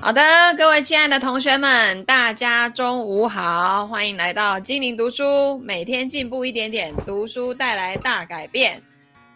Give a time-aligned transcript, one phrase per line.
[0.00, 0.22] 好的，
[0.56, 8.80] 各位亲爱的同学们，大家中午好，欢迎来到精灵读书，每天进步一点点，读书带来大改变。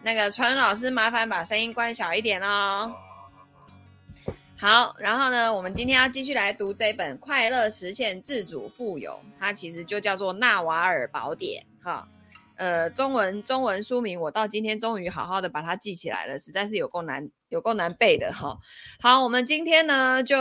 [0.01, 2.91] 那个传老师，麻烦把声音关小一点哦。
[4.57, 12.07] 好，然后呢，我们今天要继续来读这本《快乐实现自主富有》，它其实就叫做《纳瓦尔宝典》哈。
[12.55, 18.57] 呃，中文中文书名我到今天终于好好的把它记起来了，实在是有够难，有够难背的哈。
[18.99, 20.37] 好，我们今天呢就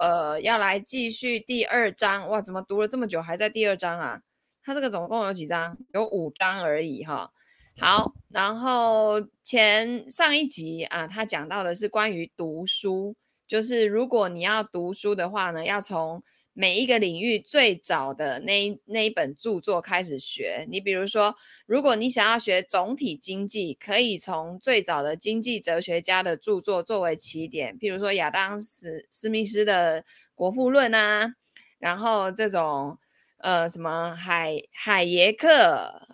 [0.00, 4.20] 呃要来继续第二章，哇，怎么读了这么久还在第二章啊？
[4.64, 5.78] 它这个总共有几章？
[5.94, 7.30] 有五章而已哈。
[7.78, 13.14] 好，然后前上一集啊，他讲到的是关于读书。
[13.46, 16.20] 就是如果你要读书的话呢，要从
[16.58, 20.66] 每一个领域最早的那那一本著作开始学。
[20.70, 30.00] 你比如说，如果你想要学总体经济，可以从最早的经济哲学家的著作作为起点，譬如说亚当斯史密斯的
[30.34, 31.34] 《国富论》啊，
[31.78, 32.96] 然后这种
[33.36, 36.08] 呃什么海海耶克，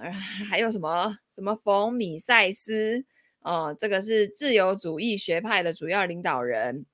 [0.51, 3.05] 还有什么什么冯米塞斯
[3.43, 6.85] 哦，这个是自由主义学派的主要领导人。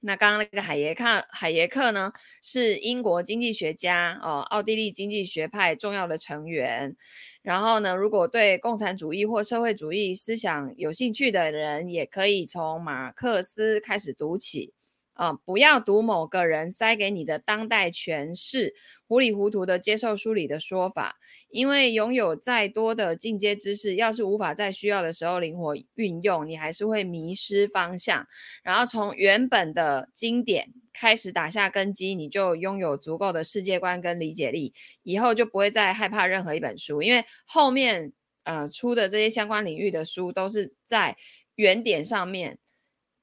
[0.00, 6.96] 那刚刚那个海耶克，海耶克呢，是英国经济学家哦，奥地利经济学派重要的成员。
[7.42, 14.72] 然后呢，如果对共产主义或社会主义思想有兴趣的人，也可以从马克思开始读起。
[15.18, 18.72] 啊、不要读某个人塞给你的当代诠释，
[19.08, 21.16] 糊里糊涂的接受书里的说法，
[21.48, 28.24] 因为拥有再多的进阶知识，要是无法在需要的时候灵活运用，你还是会迷失方向。
[28.62, 34.72] 然后从原本的经典开始打下根基，你就拥有足够的世界观跟理解力，
[35.02, 38.12] 以后就不会再害怕任何一本书，因为后面
[38.44, 41.16] 呃出的这些相关领域的书都是在
[41.56, 42.60] 原点上面。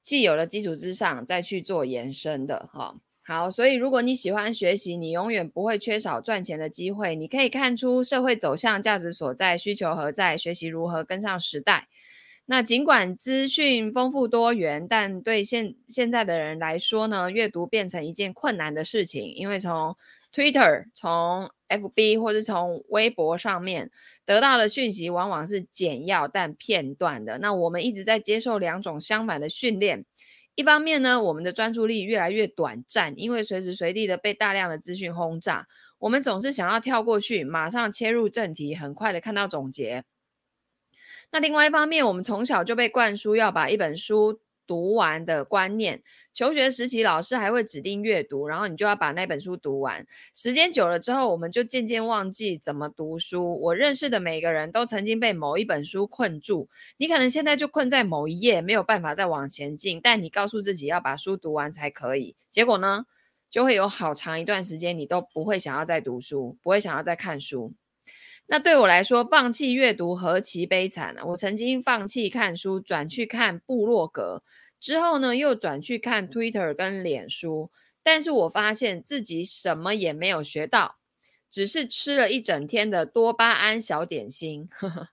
[0.06, 2.94] 既有了基础之上，再去做延伸的哈。
[3.24, 7.16] 好，所以如果你喜欢学习，你永远不会缺少赚钱的机会。
[7.16, 11.88] 你可以看出社会走向、价值所在、需求何在、学习如何跟上时代。
[12.44, 19.96] 那尽管资讯丰富多元，但对现现在的人来说呢，阅读变成一件困难的事情，因为从
[20.32, 23.90] Twitter 从 FB 或是从微博上面
[24.24, 27.38] 得到的讯息往往是简要但片段的。
[27.38, 30.04] 那我们一直在接受两种相反的训练。
[30.54, 35.66] 一方面呢，我们的专注力越来越短暂，因为随时随地的被大量的资讯轰炸，
[35.98, 40.04] 我们总是想要跳过去，马上切入正题，很快的看到总结。
[41.30, 50.06] 那另外一方面，我们从小就被灌输要把一本书读完的观念，求学时期老师还会指定阅读，然后你就要把那本书读完。
[50.34, 53.60] 时间久了之后，我们就渐渐忘记怎么读书。
[53.60, 60.00] 我认识的每个人都曾经被某一本书困住，你可能现在就困在某一页，没有办法再往前进。
[60.02, 63.06] 但你告诉自己要把书读完才可以，结果呢，
[63.48, 67.72] 就会有好长一段时间你都不会想要再读书，不会想要再看书。
[68.48, 71.24] 那对我来说，放弃阅读何其悲惨啊！
[71.26, 74.42] 我曾经放弃看书，转去看部落格，
[74.78, 77.70] 之后呢，又转去看 Twitter 跟脸书，
[78.04, 80.98] 但是我发现自己什么也没有学到，
[81.50, 84.68] 只是吃了一整天的多巴胺小点心。
[84.70, 85.08] 呵 呵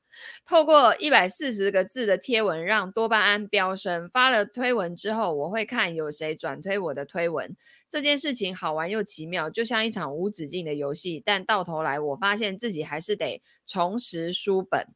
[0.45, 4.09] 透过一百四十个字的贴文让多巴胺飙升。
[4.09, 7.55] 发了推文之后，我会看有谁转推我的推文。
[7.89, 11.21] 这件事情好玩又奇妙，就像一场无止境的游戏。
[11.25, 14.87] 但到头来，我发现自己还是得重拾书本。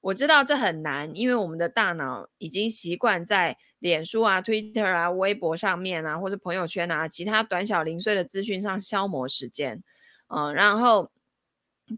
[0.00, 9.82] 我知道这很难，因为我们的大脑已经习惯在脸书啊、Twitter 啊、微博上面啊，或者朋友圈啊，其他短小零碎的资讯上消磨时间。
[10.26, 11.11] 嗯，然后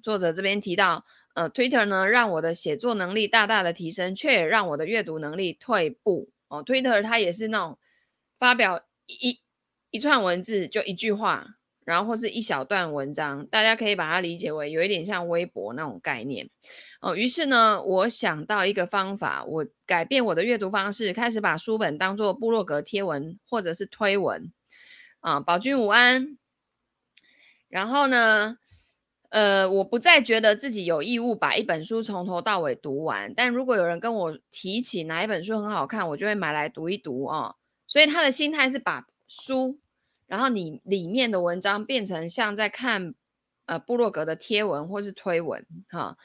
[0.02, 1.04] 作者这边提到。
[1.34, 6.30] 呃，Twitter 呢，让我的写作能力大大的提升，却也让我的阅读能力退步。
[6.46, 7.76] 哦，Twitter 它也是那种
[8.38, 9.40] 发表一
[9.90, 16.48] 一串文字就一句话，然后或是一小段文章，大家可以把它理解为有一点像微博那种概念。
[17.00, 24.52] 哦，于是呢，我想到一个方法，我改变我的阅读方式，开始把书本当作部落格贴文或者是推文。
[25.18, 26.38] 啊，宝君午安。
[27.68, 28.58] 然后呢，
[29.34, 37.56] 呃，我不再觉得自己有义务把一本书从头到尾读完，但如果有人跟我提起哪一本书很好看，我就会买来读一读啊。
[37.88, 39.80] 所以他的心态是把书，
[40.28, 43.12] 然后你里面的文章变成像在看
[43.66, 46.16] 呃布洛格的贴文或是推文哈。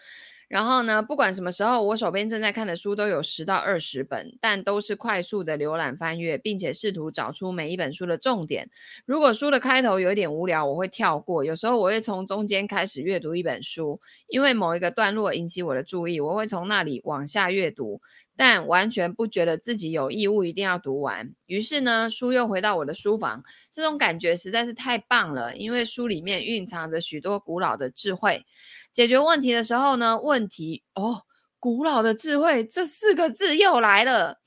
[0.49, 8.69] 然后呢，不管什么时候，我手边正在看的书都有十到二十本，但都是快速的浏览翻阅，并且试图找出每一本书的重点。
[9.05, 11.45] 如果书的开头有一点无聊，我会跳过。
[11.45, 18.01] 有时候我会从中间开始阅读一本书，因为某一个段落引起我的注意，我会从那里往下阅读。
[18.41, 21.35] 但完全不觉得自己有义务一定要读完。
[21.47, 28.45] 于是呢，书又回到我的书房，这种感觉实在是太棒了，因为书里面蕴藏着许多古老的智慧。
[28.93, 31.23] 解决问题的时候呢，问题哦，
[31.59, 34.39] 古老的智慧这四个字又来了。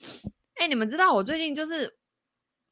[0.55, 1.95] 哎，你们知道我最近就是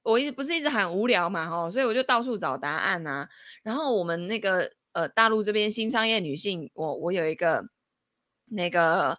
[0.02, 3.28] 我一直不是一直很无聊嘛，吼，所以我就到处找答案啊。
[3.62, 7.66] 然后我们那个呃大陆这边新商业女性，我我有一个
[8.46, 9.18] 那个。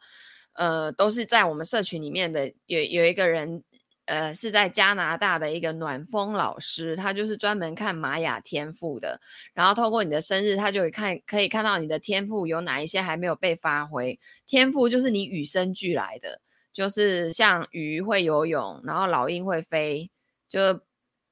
[0.53, 3.63] 呃，都是在我们社群里面的，有有一个人，
[4.05, 9.19] 呃，是在加拿大的一个暖风老师，他就是专门看玛雅天赋的。
[9.53, 14.19] 然后透过你的生日，他就会看，可以看到你的天赋有哪一些还没有被发挥。
[14.45, 16.41] 天赋就是你与生俱来的，
[16.73, 20.11] 就是像鱼会游泳，然后老鹰会飞，
[20.49, 20.81] 就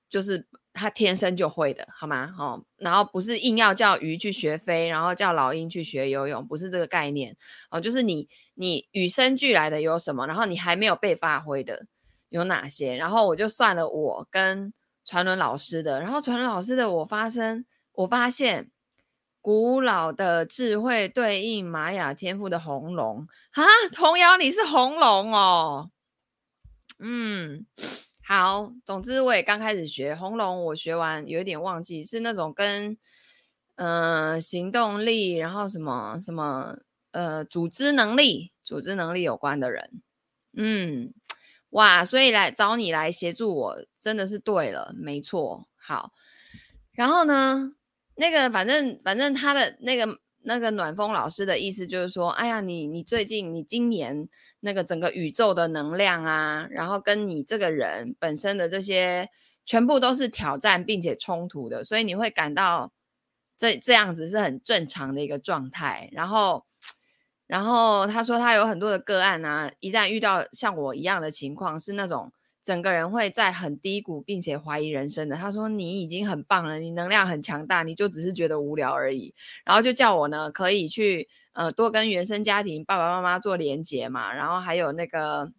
[0.09, 0.47] 就是。
[0.71, 2.33] 他天生就会的，好吗？
[2.37, 7.35] 哦，然后不是硬要叫鱼去学飞，然后叫老鹰去学游泳，不是这个概念
[7.69, 7.81] 哦。
[7.81, 8.29] 就是你
[8.61, 11.85] 你与生俱来的有什么，然后你还没有被发挥的
[12.27, 12.97] 有哪些？
[12.97, 14.73] 然后我就算了我跟
[15.05, 18.69] 传伦老师的，然后传伦老师的我发生，我发现
[19.41, 23.63] 古老的智慧对应玛雅天赋的红龙啊，
[23.93, 25.89] 童谣你是红龙哦，
[26.99, 27.65] 嗯。
[28.21, 32.97] 好，总之我也刚开始学红龙，我学完有一点忘记，是那种跟
[33.77, 36.77] 嗯、行动力，然后什么什么
[37.11, 40.01] 呃组织能力、组织能力有关的人，
[40.53, 41.13] 嗯，
[41.69, 45.67] 哇，所以来找你来协助我真的是对了，没错。
[45.75, 46.13] 好，
[46.93, 47.73] 然后呢，
[48.15, 50.19] 那个反正反正他的那个。
[50.41, 54.29] 那个暖风老师的意思就是说，哎呀，你你最近你今年
[54.61, 59.29] 那个整个宇宙的能量啊，然后跟你这个人本身的这些
[59.65, 62.93] 全部都是挑战并且冲突的，所以你会感到
[63.57, 66.09] 这这样子是很正常的一个状态。
[66.13, 66.65] 然后，
[67.49, 72.31] 然后他说他有很多的个案啊，一旦遇到像我一样的情况，是那种。
[72.61, 75.35] 整个人会在很低谷，并且怀疑人生的。
[75.37, 79.33] 他说：“你已经很棒了，你能量很强大，你就只是觉得无聊而已。”
[79.65, 85.51] 然后就叫我呢，可以去呃多跟原生家庭爸爸妈妈做连接嘛，然后还有那个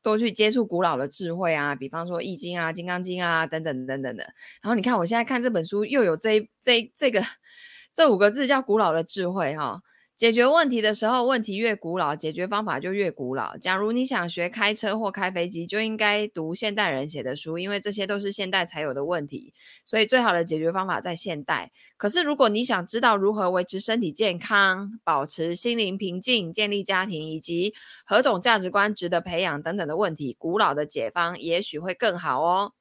[0.00, 4.22] 多去接触古老的智慧啊，比方说《易经》啊、《金刚经》啊等等等等的。
[4.62, 7.20] 然后你看，我现在看这本书又有这这这个
[7.92, 9.82] 这五个字叫“古老的智慧”哈。
[10.20, 13.56] 解决问题的时候，问题越古老，解决方法就越古老。
[13.56, 21.72] 假如你想学开车或开飞机，就应该读现代人写的书，因为这些都是现代才有的问题，所以最好的解决方法在现代。
[21.96, 27.72] 可是，如果你想知道如何维持身体健康、保持心灵平静、建立家庭以及
[28.04, 32.74] 何种价值观值得培养等等的问题，古老的解方也许会更好哦。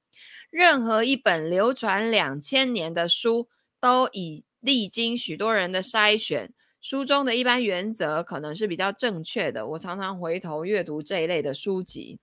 [0.50, 3.48] 任何一本流传两千年的书，
[3.80, 6.52] 都已历经许多人的筛选。
[6.82, 9.68] 书中的一般原则可能是比较正确的。
[9.68, 12.20] 我常常回头阅读这一类的书籍。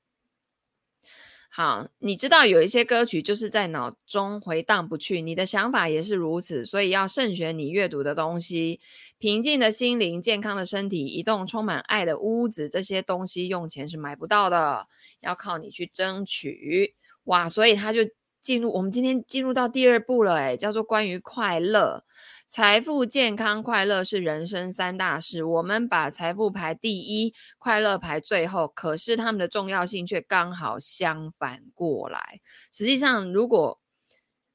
[1.48, 8.78] 好，你知道有一些歌曲就是在脑中回荡不去，你的想法也是如此，所以要慎选你阅读的东西。
[9.16, 14.86] 平静的心灵、健康的身体、一栋充满爱的屋子，这些东西用钱是买不到的，
[15.20, 16.94] 要靠你去争取。
[17.24, 18.00] 哇，所以他就
[18.46, 22.04] 进入我们今天进入到第二步了，诶，叫做关于快乐。
[22.46, 25.42] 财富、健康、快乐是人生三大事。
[25.42, 28.68] 我们把财富排第一，快乐排最后。
[28.68, 32.38] 可是他们的重要性却刚好相反过来。
[32.72, 33.80] 实际上，如果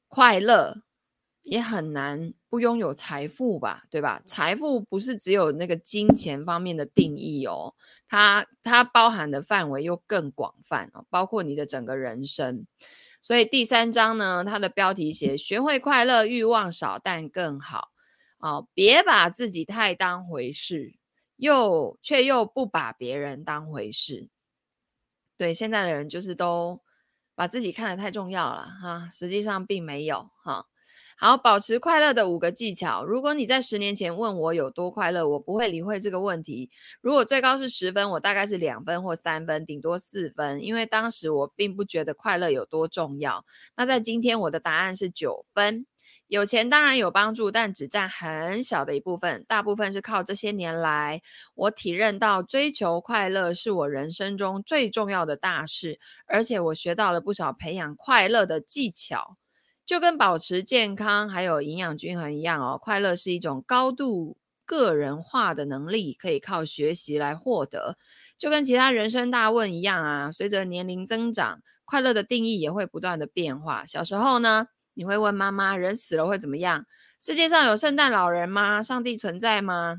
[0.08, 0.78] 快乐
[1.42, 4.22] 也很难不拥有财富吧，对吧？
[4.24, 7.74] 财富不是只有那个金钱方面的定义哦，
[8.08, 12.66] 它它包含的范围又更广泛哦，包括你的整个人生。
[13.22, 17.90] 所以第三章呢，它的标题写“学会快乐，欲望少但更好”。
[18.38, 20.96] 哦，别把自己太当回事，
[21.36, 24.28] 又却又不把别人当回事。
[25.36, 26.82] 对，现在的人就是都
[27.36, 30.66] 把自己看得太重要了哈，实际上并没有哈。
[31.16, 33.04] 好，保持快乐的五个技巧。
[33.04, 36.70] 如果你在十年前问我有多快乐，我不会理会这个问题。
[37.00, 43.44] 如果最高是十分，我大概是两分或三分，顶多四分，因为当时我并不觉得快乐有多重要。
[43.76, 45.86] 那在今天，我的答案是九分。
[46.26, 51.20] 有钱当然有帮助，但只占很小的一部分，大部分是靠这些年来
[51.54, 59.36] 我体认到追求快乐是我人生中最重要的大事，而且我学到了不少培养快乐的技巧。
[59.84, 67.96] 就跟保持健康还有营养均衡一样哦，快乐是一种高度个人化的能力，可以靠学习来获得。
[68.38, 73.84] 就跟其他人生大问一样啊，随着年龄增长，快乐的定义也会不断的变化。
[73.84, 76.86] 小时候呢，你会问妈妈，人死了会怎么样？
[77.20, 78.80] 世界上有圣诞老人吗？
[78.80, 79.98] 上帝存在吗？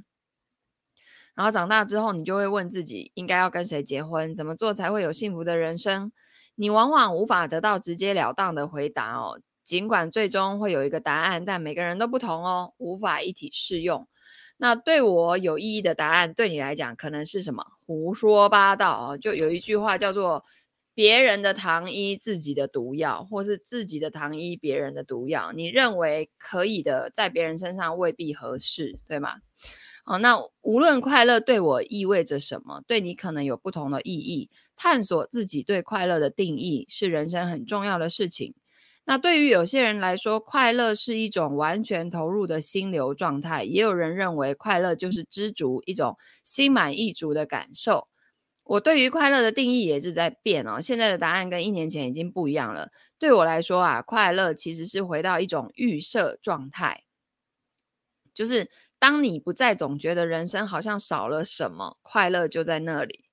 [1.35, 6.11] 然后长大之后，你就会问自己应该要跟谁结婚，怎么做才会有幸福的人生。
[6.55, 9.39] 你往往无法得到直截了当的回答哦。
[9.63, 14.07] 尽管最终会有一个答案，但每个人都不同哦，无法一体适用。
[14.57, 17.65] 那对我有意义的答案，对你来讲可能是什么？
[17.85, 19.17] 胡说八道哦。
[19.17, 20.45] 就有一句话叫做
[20.93, 25.51] “别人的糖衣，自己的毒药”，或是“自己的糖衣，别人的毒药”。
[25.55, 29.39] 你认为可以的，在别人身上未必合适，对吗？
[30.05, 34.49] 哦，那无论快乐对我意味着什么，对你可能有不同的意义。
[34.75, 38.53] 探索自己对快乐的定义，是人生很重要的事情。
[39.05, 48.07] 那对于有些人来说，快乐是一种完全投入的心流状态；也有人认为快乐就是知足，一种心满意足的感受。
[48.63, 52.91] 我对于快乐的定义也是在变哦，现在的答案跟一年前已经不一样了。
[53.19, 57.03] 对我来说啊，快乐其实是回到一种预设状态，
[58.33, 63.25] 就是当你不再总觉得人生好像少了什么，快乐就在那里。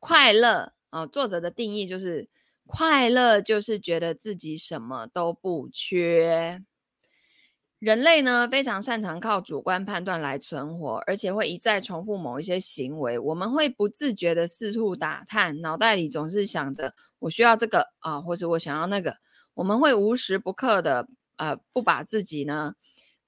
[0.00, 2.28] 快乐啊、作者的定义就是。
[2.66, 6.62] 快乐就是觉得自己什么都不缺。
[7.78, 13.18] 人类呢，非常擅长靠主观判断来存活，而且会一再重复某一些行为。
[13.18, 19.16] 我们会不自觉地四处打探，脑袋里总是想着我需要这个啊，或者我想要那个。
[19.52, 21.06] 我们会无时不刻的
[21.36, 22.74] 呃，不把自己呢。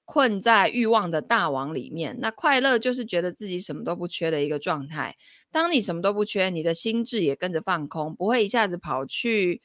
[0.07, 5.13] 困在欲望的大网里面，那快乐就是觉得自己什么都不缺的一个状态。
[5.51, 9.61] 当你什么都不缺，你的心智也跟着放空，不会一下子跑去，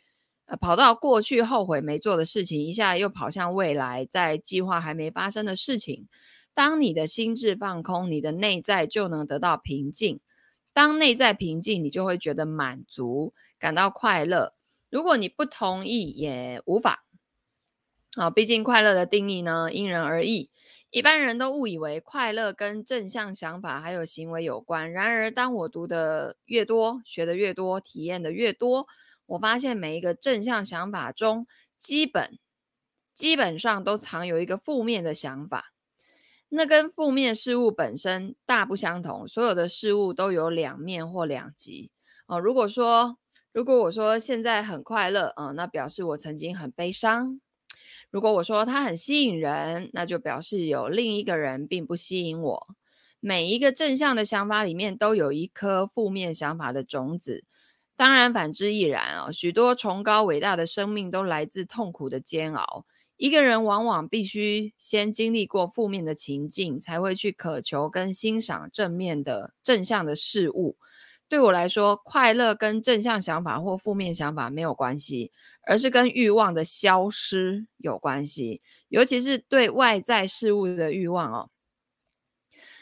[0.47, 6.09] 呃，跑到过去后悔没做的事情，一下又跑向未来，在计划还没发生的事情。
[6.55, 10.19] 当你的心智放空，你的内在就能得到平静。
[10.73, 14.53] 当内在平静，你就会觉得满足，感到快乐。
[14.91, 17.05] 如果你不同意，也无法。
[18.17, 20.51] 啊，毕竟快乐的定义呢，因人而异。
[20.91, 24.93] 一般人都误以为快乐跟正向想法还有行为有关。
[24.93, 28.87] 然而，当我读的越多，学的越多，体验的越多，
[29.25, 31.47] 我发现每一个正向想法中，
[31.79, 32.39] 基本
[33.15, 35.73] 基本上都藏有一个负面的想法。
[36.51, 39.27] 那跟负面事物本身大不相同。
[39.27, 41.91] 所有的事物都有两面或两极。
[42.27, 43.17] 哦，如果说
[43.51, 47.41] 如果我说现在很快乐，啊，那表示我曾经很悲伤。
[48.13, 52.69] 如果我说它很吸引人，那就表示有另一个人并不吸引我。
[53.21, 57.45] 每一个正向的想法里面都有一颗负面想法的种子，
[57.97, 59.33] 当然反之亦然哦。
[59.33, 62.85] 许多崇高伟大的生命都来自痛苦的煎熬。
[63.17, 70.77] 一个人往往必须先经历过负面的情境，才会去渴求跟欣赏正面的正向的事物。
[71.33, 75.33] 对我来说，快乐跟正向想法或负面想法没有关系，
[75.67, 78.61] 而是跟欲望的消失有关系，
[78.91, 81.49] 尤其是对外在事物的欲望哦。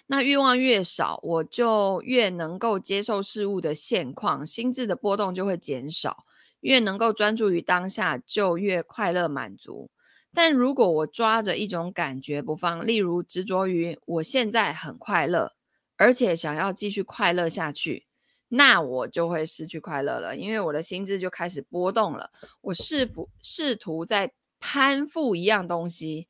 [0.09, 6.25] 那欲望越少，我就越能够接受事物的现况，心智的波动就会减少，
[6.59, 9.92] 越能够专注于当下，就越快乐满足。
[10.35, 15.52] 但如果我抓着一种感觉不放，例如执着于我现在很快乐，
[15.97, 18.09] 而且想要继续快乐下去。
[18.52, 22.30] 那我就会失去快乐了，因为我的心智就开始波动了。
[22.61, 26.26] 我试图试图在攀附一样东西，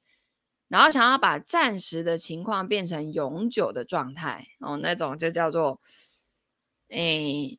[0.69, 5.81] 然后想要把暂时的情况变成永久的状态哦，那种就叫做
[6.89, 7.59] 诶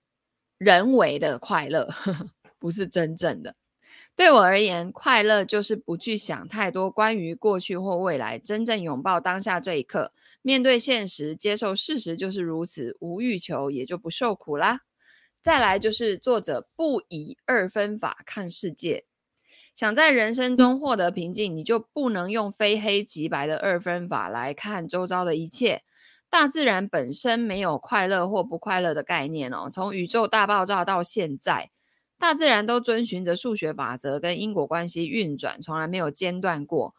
[0.58, 3.56] 人为的快乐，呵呵，不是真正的。
[4.16, 10.14] 对我而言，快乐就是不去想太多关于过去或未来，真正拥抱当下这一刻，
[10.44, 14.82] 面对现实，接受事实就是如此，无欲求，也就不受苦啦。
[15.42, 19.06] 再来就是作者不以二分法看世界，
[19.74, 25.82] 想在人生中获得平静，你就不能用非黑即白的二分法来看周遭的一切。
[26.30, 31.72] 大自然本身没有快乐或不快乐的概念哦，从宇宙大爆炸到现在。
[32.22, 36.94] 大自然都遵循着数学法则跟因果关系运转，从来没有间断过。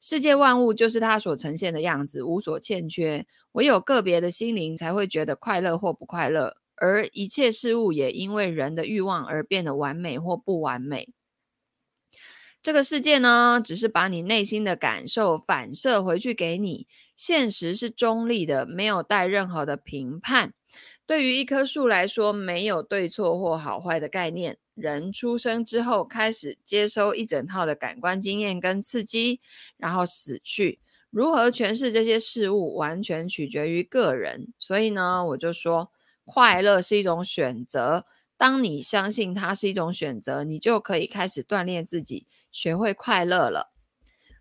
[0.00, 3.26] 世界万物就是它所呈现的样子，无所欠缺。
[3.52, 11.08] 唯有个别的心灵才会觉得快乐或不快乐，而一切事物也因为人的欲望而变得完美或不完美。
[12.62, 16.86] 这个世界呢，只是把你内心的感受反射回去给你。
[17.16, 20.54] 现实是中立的，没有带任何的评判。
[21.06, 24.58] 对于一棵树来说，没有对错或好坏的概念。
[24.74, 29.40] 人出生之后，开始接收一整套的感官经验跟刺激，
[29.76, 30.80] 然后死去。
[31.10, 34.54] 如何诠释这些事物，完全取决于个人。
[34.58, 35.90] 所以呢，我就说，
[36.24, 38.06] 快乐是一种选择。
[38.38, 43.74] 当你相信它是一种选择，你就可以开始锻炼自己，学会快乐了。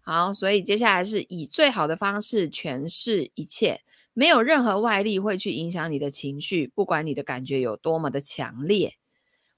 [0.02, 3.82] 好，所以接下来是以最好的方式诠释一切。
[4.14, 8.94] 没有任何外力会去影响你的情绪，不管你的感觉有多么的强烈。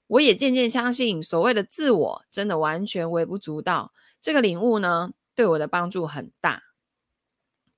[0.08, 3.92] 我也渐渐相信，所谓的自我真的完全微不足道。
[4.20, 6.63] 这个领悟呢，对我的帮助很大。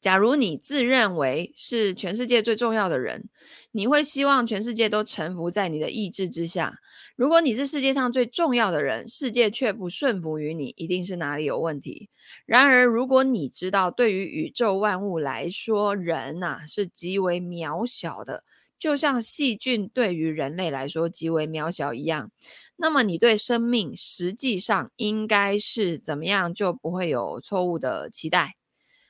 [0.06, 3.28] 假如你自认为是全世界最重要的人，
[3.72, 6.78] 你会希望全世界都臣服在你的意志之下。
[7.16, 12.08] 如果你是世界上最重要的人，世界却不顺服于你，一定是哪里有问题。
[12.44, 18.44] 然而，如果你知道，对于宇宙万物来说，人呐是极为渺小的，
[18.78, 22.30] 就像细菌对于人类来说极为渺小一样，
[22.76, 28.54] 那么你对生命实际上应该是怎么样，就不会有错误的期待。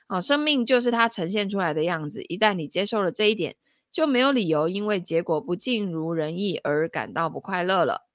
[0.07, 2.23] 啊，生命就是它呈现出来的样子。
[2.29, 3.57] 一旦你接受了这一点，
[3.91, 8.07] 就没有理由因为结果不尽如人意而感到不快乐了。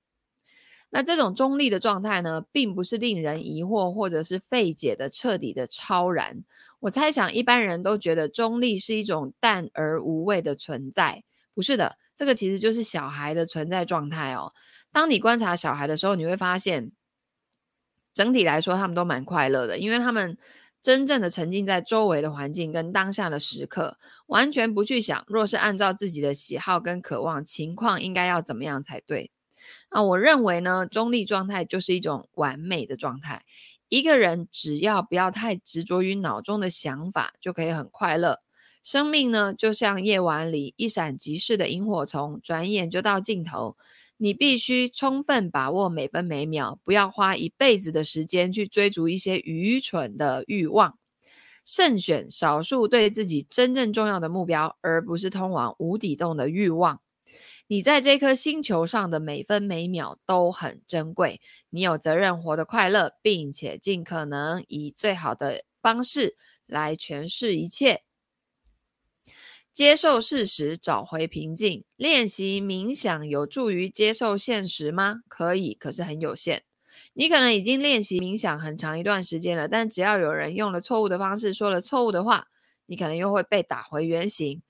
[0.89, 6.43] 那这种中立的状态呢，并不是令人疑惑或者是费解的彻底的超然。
[6.81, 14.53] 我猜想一般人都觉得中立是一种淡而无味的存在，不是的，这个其实就是小孩的存在状态哦。
[14.93, 16.91] 当你观察小孩的时候，你会发现，
[18.13, 20.37] 整体来说他们都蛮快乐的，因为他们。
[20.81, 29.29] 真正的沉浸在周围的环境跟当下的时刻，完全不去想，若是按照自己的喜好跟渴望，情况应该要怎么样才对。
[29.89, 33.43] 啊，我认为呢，中立状态就是一种完美的状态。
[33.89, 38.39] 一个人只要不要太执着于脑中的想法，就可以很快乐。
[38.81, 43.77] 生命呢，就像夜晚里一闪即逝的萤火虫，转眼就到尽头。
[44.23, 50.99] 你必须充分把握每分每秒，不要花一辈子的时间去追逐一些愚蠢的欲望，
[51.65, 57.01] 慎选少数对自己真正重要的目标，而不是通往无底洞的欲望。
[57.65, 66.35] 你在这颗星球上的每分每秒都很珍贵，你有责任活得快乐，并且尽可能以最好的方式
[66.67, 68.03] 来诠释一切。
[69.73, 71.85] 接受事实，找回平静。
[71.95, 75.21] 练习冥想有助于接受现实吗？
[75.29, 76.63] 可以，可是很有限。
[77.13, 82.47] 你可能已经练习冥想很长一段时间了，但只要有人用了错误的方式说了错误的话，
[82.85, 84.61] 你可能又会被打回原形，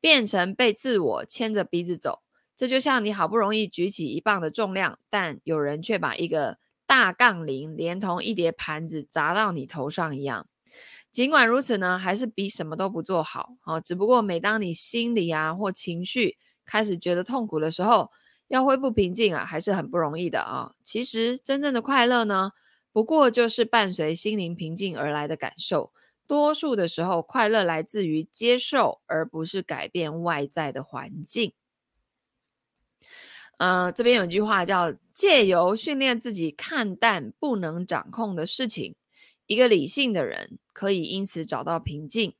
[0.00, 2.22] 变成被自我牵着鼻子走。
[2.56, 10.48] 这就像你好不容易举起一磅的重量，但有人却把一个大杠铃连同一叠盘子砸到你头上一样。
[11.12, 13.56] 尽管如此呢，还是比什么都不做好。
[13.64, 18.10] 哦，只不过每当你心里啊或情绪开始觉得痛苦的时候，
[18.48, 20.72] 要恢复平静啊，还是很不容易的啊。
[20.84, 22.52] 其实真正的快乐呢，
[22.92, 25.92] 不过就是伴随心灵平静而来的感受。
[26.28, 31.52] 多数的时候，快乐来自于接受，而不是改变外在的环境。
[33.58, 38.94] 呃，这边有一句话叫“借由训练自己看淡不能掌控的事情”。
[39.50, 42.34] 一个理性的人可以因此找到平静。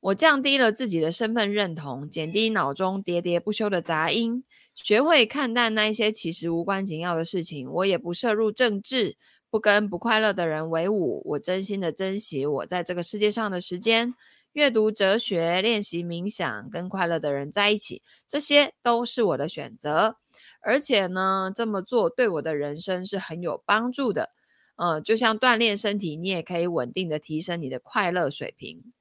[0.00, 4.42] 我降低了自己的身份认同，减低脑中喋喋不休的杂音，
[4.74, 7.70] 学会看淡那些其实无关紧要的事情。
[7.70, 9.16] 我也不涉入政治，
[9.48, 11.22] 不跟不快乐的人为伍。
[11.24, 14.12] 我真心的珍惜我在这个世界上的时间，
[14.54, 20.16] 阅读哲学，练习冥想，跟快乐的人在一起，这些都是我的选择。
[20.62, 24.30] 而且呢，这么做对我的人生是很有帮助的。
[24.78, 28.92] 嗯，就像锻炼身体，你也可以稳定的提升你的快乐水平。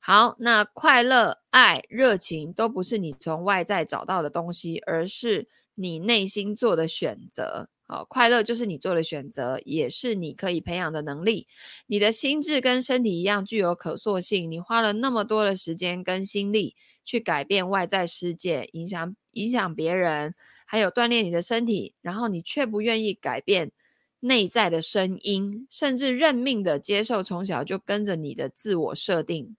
[0.00, 7.68] 好，那快乐、爱、热情都不是你从外在找到的东西，而是你内心做的选择。
[7.88, 11.46] 好，快乐就是你做的选择，也是你可以培养的能力。
[11.86, 14.50] 你的心智跟身体一样具有可塑性。
[14.50, 23.70] 你花了那么多的时间跟心力去改变外在世界，影响影响别人，还有锻炼你的身体，然后你却不愿意改变。
[24.26, 29.56] 内在的声音，甚至认命的接受从小就跟着你的自我设定、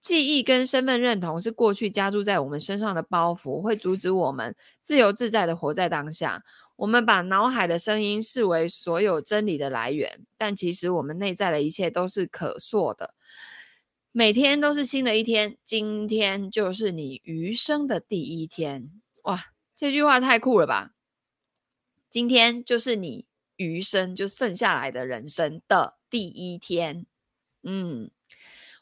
[0.00, 6.44] 记忆跟身份认同，是过去加注在我们身上的包袱，会阻止我们自由自在的活在当下。
[6.76, 13.14] 我们把脑海的声音视为所有真理的来源，但其实我们内在的一切都是可塑的。
[14.10, 18.90] 每天都是新的一天，今天就是你余生的第一天。
[19.22, 19.40] 哇，
[19.76, 20.90] 这句话太酷了吧！
[22.10, 23.26] 今天就是你。
[23.56, 27.06] 余生就剩下来的人生的第一天，
[27.62, 28.10] 嗯，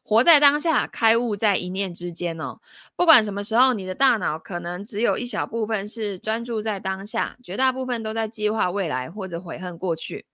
[0.02, 2.60] 活在当下，开悟在一念之间哦。
[2.96, 10.26] 不管什么时候，你的大脑可能只有一小部分是专注在当下，绝大部分都在计划未来或者悔恨过去。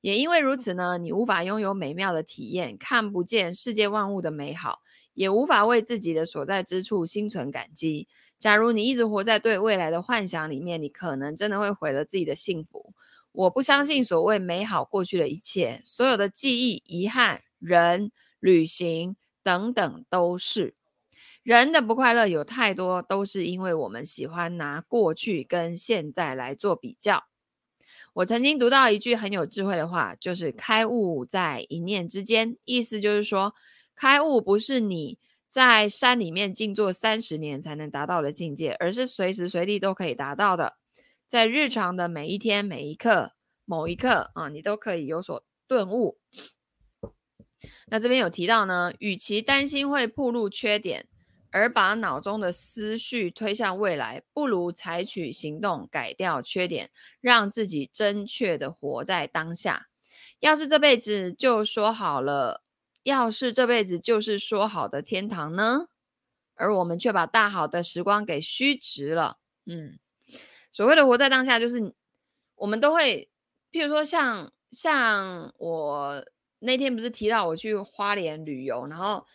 [0.00, 4.80] 也因为如此呢，你无法拥有美妙的体验，看不见世界万物的美好，
[5.12, 8.06] 也无法为自己的所在之处心存感激。
[8.38, 12.94] 假如你一直活在对未来的幻想里面，你可能真的会毁了自己的幸福。
[13.38, 20.74] 我不相信所谓美好过去的一切，所有的记忆、遗憾、人、旅行等等都是。
[21.44, 27.26] 人的不快乐有太多都是因为我们喜欢拿过去跟现在来做比较。
[28.14, 33.54] 我曾经读到一句很有智慧的话，就是“开悟在一念之间”，意思就是说，
[33.94, 35.16] 开悟不是你
[35.48, 40.77] 在山里面静坐三十年才能达到的境界，而是随时随地都可以达到的，
[41.28, 43.32] 在日常的每一天每一刻
[43.66, 46.18] 某一刻啊，你都可以有所顿悟。
[47.88, 51.06] 那这边有提到呢，与其担心会暴露缺点，
[51.50, 59.88] 而把脑中的思绪推向未来，不如采取行动改掉缺点，让自己真确的活在当下。
[60.40, 62.62] 要是这辈子就说好了，
[63.02, 65.88] 要是这辈子就是说好的天堂呢？
[66.54, 69.38] 而我们却把大好的时光给虚掷了。
[69.66, 69.98] 嗯，
[70.70, 71.94] 所谓的活在当下，就是
[72.56, 73.28] 我们都会，
[73.72, 76.24] 譬如说像像我
[76.60, 79.26] 那天不是提到我去花莲旅游，然后。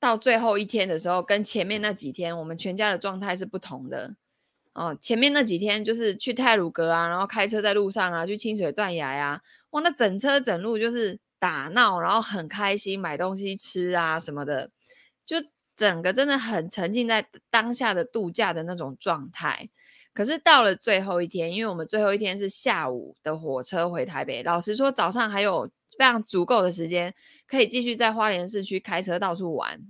[0.00, 4.14] 到最后一天的时候，跟前面那几天，我们全家的状态是不同的
[4.72, 4.96] 哦。
[5.00, 14.70] 前面那几天就是去太鲁阁啊，然后开车在路上啊，去清水断崖呀，哇，那整车整路就是打闹，然后很开心，买东西吃啊什么的，
[15.26, 15.38] 就
[15.74, 19.68] 整个真的很沉浸在当下的度假的那种状态。
[20.18, 25.70] 可是到了最后一天，因为我们最后一天是下午的火车回台北，老实说，早上还有。
[25.96, 27.12] 非常足够的时间，
[27.44, 29.80] 可以继续在花莲市区开车到处玩。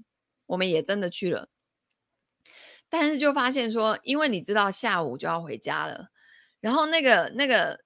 [0.47, 1.51] 我们也真的去了，
[2.89, 6.09] 但是就发现说，因为你知道下午就要回家了，
[6.61, 7.81] 然后那个那个，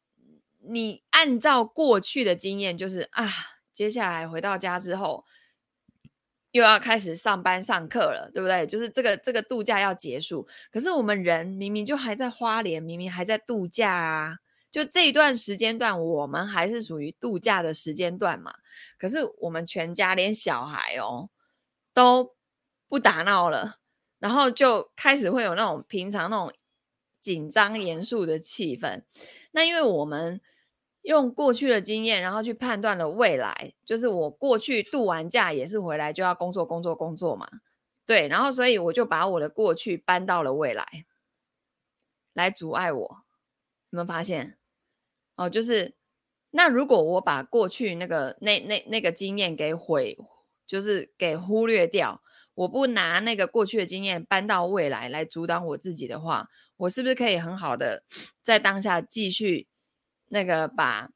[0.61, 3.29] 你按照过去的经验，就是啊，
[3.73, 5.25] 接下来回到家之后，
[6.53, 8.67] 又要开始上班上课了，对不对？
[8.67, 14.39] 就是这个这个度假要结束，可是我们人明明就还在花莲，明明还在度假啊。
[14.71, 18.55] 就这一段时间段，我们还是属于度假的时间段嘛。
[18.99, 21.29] 可是我们全家连小孩哦
[21.93, 22.35] 都
[22.89, 23.77] 不打闹了，
[24.19, 26.51] 然后就开始会有那种平常那种
[27.21, 29.03] 紧张严肃的气氛。
[29.51, 30.41] 那因为我们
[31.03, 37.49] 用过去的经验，然后去判断了未来，就是我过去度完假也是回来就要工作工作工作嘛。
[38.07, 41.05] 对，然后所以我就把我的过去搬到了未来，
[42.33, 43.25] 来阻碍我。
[43.91, 44.57] 有没有发现？
[45.37, 45.95] 哦，就是
[46.51, 50.17] 那如果我把过去那个那那那个经验给毁，
[50.67, 52.23] 就是给忽略掉，
[52.55, 58.05] 我不拿那个过去的经验搬到未来来阻挡我自己的话，我是不是可以很好的
[58.43, 59.69] 在当下继续
[60.33, 61.11] 那个把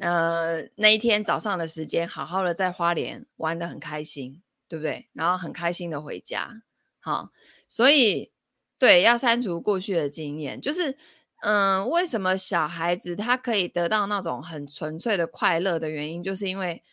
[0.00, 5.08] 呃那一天早上的时间好好的在花莲玩的很开心，对不对？
[5.12, 6.62] 然后很开心的回家，
[6.98, 7.30] 好，
[7.68, 8.32] 所以
[8.78, 10.96] 对，要删除过去的经验，就是。
[11.44, 16.84] 嗯，为什么小孩子他可以得到那种很纯粹的快乐的原因，就是因为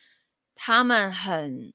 [0.55, 1.71] 他们很，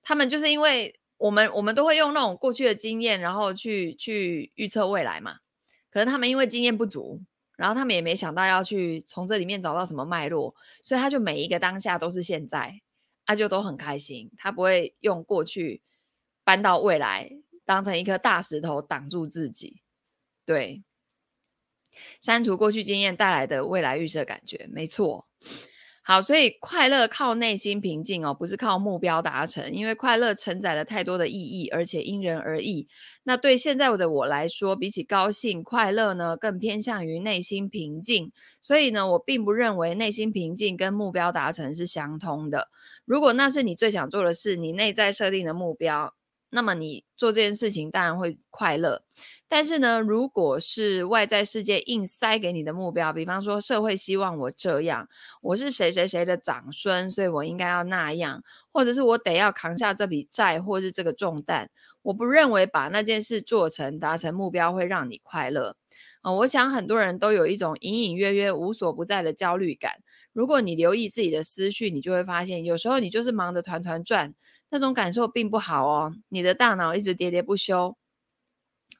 [0.00, 5.40] 他们就是因为我们我们都会用那种过去的经验，然后去去预测未来嘛。
[5.90, 7.20] 可是他们因为经验不足，
[7.60, 12.80] 然后他们也没想到要去从这里面找到什么脉络，所以他就每一个当下都是现在，
[13.26, 15.82] 他就都很开心，他不会用过去
[16.42, 17.30] 搬到未来，
[17.66, 19.82] 当成一颗大石头挡住自己，
[20.46, 20.82] 对。
[22.18, 25.28] 删除过去经验带来的未来预设感觉，没错。
[26.02, 29.70] 好，所以快乐靠内心平静哦，不是靠目标达成。
[29.72, 32.88] 因为快乐承载了太多的意义，而且因人而异。
[33.24, 38.32] 那对现在的我来说，比起高兴、快乐呢，更偏向于内心平静。
[38.62, 42.68] 所以呢，我并不认为内心平静跟目标达成是相通的。
[43.04, 46.14] 如果那是你最想做的事，你内在设定的目标。
[46.50, 49.02] 那么你做这件事情当然会快乐，
[49.48, 55.08] 但是呢，如果是外在世界硬塞给你的目标，比方说社会希望我这样，
[55.42, 61.70] 我是谁谁谁的长孙，所以我应该要那样，或者是我得要扛下这笔债或是这个重担，
[62.02, 65.76] 我不认为把那件事做成达成目标会让你快乐。
[66.22, 70.00] 啊、我想很多人都有一种隐隐约约无所不在的焦虑感。
[70.32, 74.34] 如果你留意自己的思绪，你就会发现，有时候你就是忙得团团转。
[74.72, 77.96] 那种感受并不好哦，你的大脑一直喋喋不休，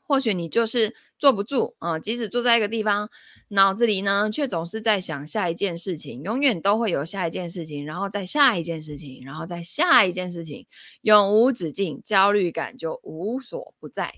[0.03, 3.09] 或许你就是坐不住啊、即使坐在一个地方，
[3.51, 10.67] 脑子里呢却总是在想下一件事情，永远都会有下一件事情，然后再下一件事情，然后再下一件事情，
[11.03, 14.13] 永无止境，焦虑感就无所不在。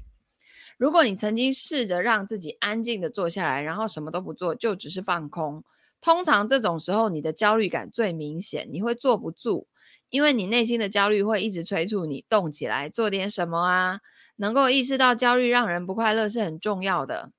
[0.79, 5.63] 如果你曾经试着让自己安静的坐下来，然后什么都不做，就只是放空，
[6.01, 9.69] 通常这种时候你的焦虑感最明显，你会坐不住。
[10.11, 14.01] 因为你内心的焦虑会一直催促你动起来，做点什么啊！
[14.37, 17.33] 能够意识到焦虑让人不快乐是很重要的。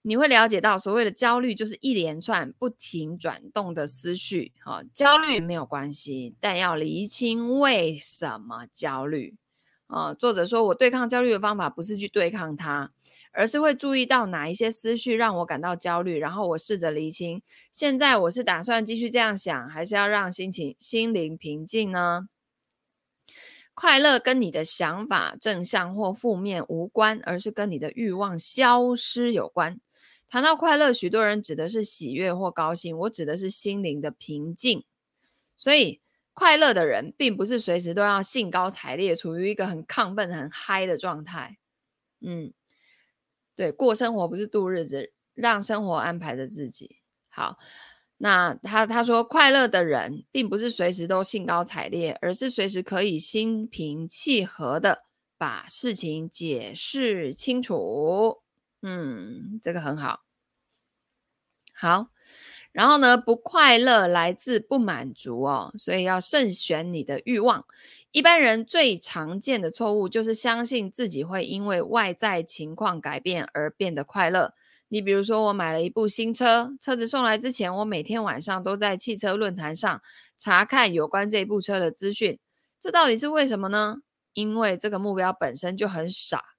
[0.00, 4.52] 你会了解到，所谓的焦虑就是一连串不停转动的思绪。
[4.60, 9.34] 哈，焦虑没有关系，但要厘清为什么焦虑。
[9.94, 12.90] 啊，作者说我对抗焦虑的方法不是去对抗它，
[13.30, 22.28] 而是会注意到哪一些思绪让我感到焦虑，然后我试着厘清，现在我是打算继续这样想，还是要让心情心灵平静呢？
[23.72, 29.80] 快乐跟你的想法正向或负面无关，而是跟你的欲望消失有关。
[30.28, 34.82] 谈到快乐，许多人指的是喜悦或高兴，我指的是心灵的平静。
[35.56, 36.00] 所以。
[36.34, 41.58] 快乐的人并不是随时都要兴高采烈，处于一个很亢奋、很嗨的状态。
[42.20, 42.52] 嗯，
[43.56, 46.98] 对，过生活不是度日子，让生活安排着自己。
[47.28, 47.58] 好，
[48.18, 55.04] 那他他说，快乐的人并不是随时都兴高采烈，而是随时可以心平气和的
[55.38, 58.42] 把事情解释清楚。
[58.82, 60.20] 嗯，这个很好。
[61.74, 62.08] 好。
[62.74, 67.64] 然后呢，不快乐来自不满足哦，所以要慎选你的欲望。
[68.10, 74.54] 一般人最常见的错误就是相信自己会因为外在情况改变而变得快乐。
[74.88, 80.02] 你比如说，我买了一部新车，车子送来之前，我每天晚上都在汽车论坛上
[80.36, 82.40] 查看有关这部车的资讯。
[82.80, 83.98] 这到底是为什么呢？
[84.32, 86.53] 因为这个目标本身就很傻。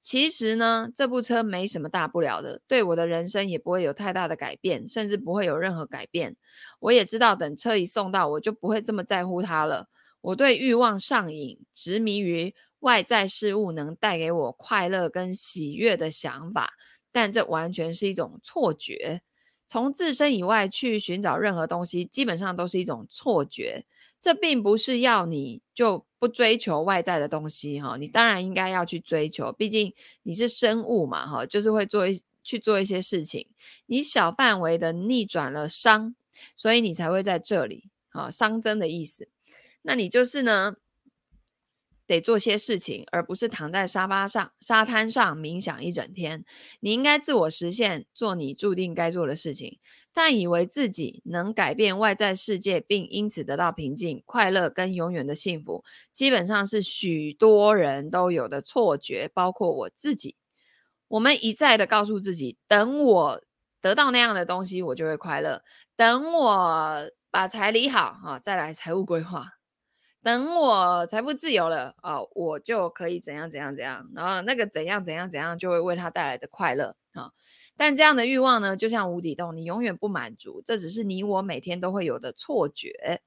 [0.00, 6.36] 其实呢，这部车没什么大不了的，对我的人生也不会有太大的改变，甚至不会有任何改变。
[6.78, 9.88] 我也知道，等车一送到，我就不会这么在乎它了。
[10.22, 16.72] 我对欲望上瘾，执迷于外在事物能带给我快乐跟喜悦的想法，
[17.12, 19.20] 但这完全是一种错觉。
[19.66, 23.84] 从自身以外去寻找任何东西，基本上都是一种错觉。
[24.20, 33.48] 这并不是要你就不追求外在的东西哈，你当然应该要去追求，毕竟你是生物嘛哈，就是会做一去做一些事情。
[33.86, 36.14] 你小范围的逆转了商，
[36.54, 39.28] 所以你才会在这里啊，商增的意思。
[39.82, 40.76] 那你就是呢，
[42.10, 46.44] 得做些事情，而不是躺在沙发上、沙滩上冥想一整天。
[46.80, 49.78] 你应该自我实现，做你注定该做的事情。
[50.12, 60.34] 但以为自己能改变外在世界，并因此得到平静、快乐跟永远的幸福，基本上是许多人都有的错觉，包括我自己。
[61.06, 63.40] 我们一再的告诉自己，等我
[63.80, 65.62] 得到那样的东西，我就会快乐。
[65.96, 69.59] 等我把财理好啊，再来财务规划。
[70.22, 77.32] 等我财富自由了哦，我就可以怎样怎样怎样，然后那个怎样怎样怎样就会为他带来的快乐啊、
[77.76, 80.62] 但这样的欲望呢，就像无底洞，你永远不满足。
[80.64, 83.20] 这只是你我每天都会有的错觉，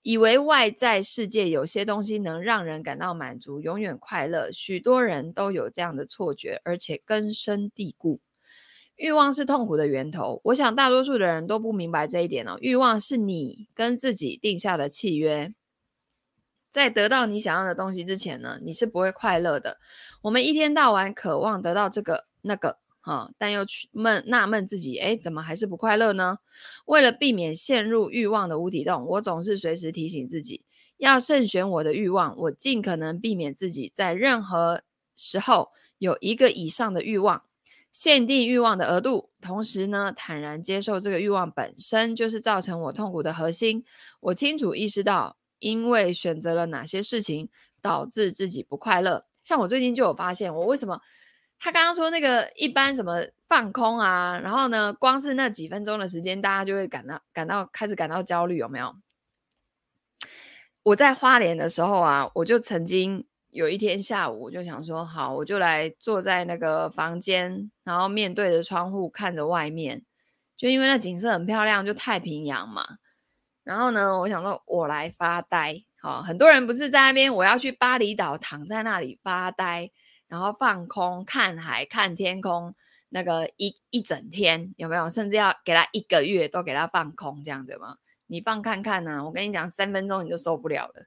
[0.00, 4.50] 以为外在世界有些东西能让人感到满足、永远快乐。
[4.50, 8.20] 许多人都有这样的错觉，而且根深蒂固。
[8.96, 10.40] 欲望是痛苦的源头。
[10.44, 12.56] 我想大多数的人都不明白这一点哦。
[12.60, 15.52] 欲望是你跟自己定下的契约。
[16.72, 19.78] 在得到你想要的东西之前呢，你是不会快乐的。
[20.22, 26.38] 我们一天到晚渴望得到这个那个，哈，但又去闷纳闷自己，诶，怎么还是不快乐呢？
[26.86, 30.64] 为了避免陷入欲望的无底洞，我总是随时提醒自己，
[30.96, 32.34] 要慎选我的欲望。
[32.38, 34.80] 我尽可能避免自己在任何
[35.14, 37.42] 时候有一个以上的欲望，
[37.92, 43.84] 限定欲望的额度，同时呢，坦然接受这个欲望本身就是造成我痛苦的核心。
[44.20, 45.36] 我清楚意识到。
[45.62, 47.48] 因为选择了哪些事情
[47.80, 49.24] 导致自己不快乐？
[49.44, 51.00] 像我最近就有发现，我为什么
[51.60, 58.96] 他刚刚说那个一般什么放空啊，然后呢，光是那几分钟的时间，大家就会感到感到开始感到焦虑，有没有？
[60.82, 70.04] 我在花莲的时候啊，我就曾经有一天下午，我就想说，好，我就来坐在那个房间，然后面对着窗户看着外面，
[70.56, 72.98] 就因为那景色很漂亮，就太平洋嘛。
[73.64, 75.84] 然后呢，我想说，我来发呆。
[76.00, 79.90] 好，很多人不是在那边，我要去巴厘岛，躺在那里发呆，
[80.26, 82.74] 然后放空，看海，看天空，
[83.10, 85.08] 那个一一整天有没有？
[85.08, 87.98] 甚至要给他一个月都给他放空这样子吗？
[88.26, 91.06] 你放看看呢、我跟你讲，三分钟你就受不了了。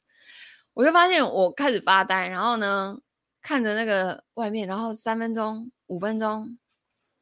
[0.74, 3.00] 我就发现我开始发呆，然后呢，
[3.42, 6.58] 看着那个外面，然后三分钟、五分钟，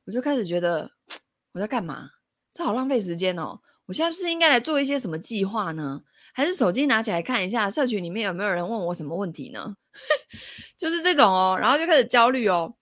[0.05, 0.91] 我就开始觉得
[1.53, 2.09] 我在干嘛？
[2.51, 3.61] 这好浪费时间哦。
[3.85, 6.01] 我现在是应该来做一些什么计划呢？
[6.33, 9.75] 还是手机拿起来看一下社群里面有没有人问我什么问题呢？
[10.77, 12.73] 就是这种哦，然后就开始焦虑哦。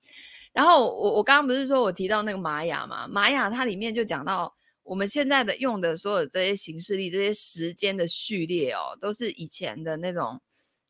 [0.53, 3.07] 然后我我刚刚不是说我提到那个玛雅嘛？
[3.07, 10.41] 玛雅它里面就讲到我们现在的用的所有这些形式历、这些时间的序列哦，都是以前的那种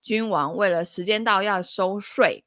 [0.01, 2.43] 君王为了时间到要收税